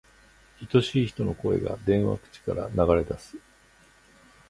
[0.73, 3.37] 愛しい人の声が、電話口から流れ出す。